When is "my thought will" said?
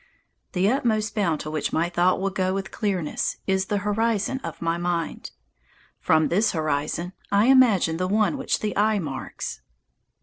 1.71-2.31